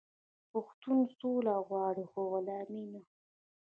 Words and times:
پښتون 0.51 0.99
سوله 1.17 1.55
غواړي 1.67 2.05
خو 2.11 2.19
غلامي 2.31 2.83
نه. 2.91 3.01